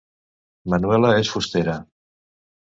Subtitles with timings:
[0.73, 1.77] Manuela és fustera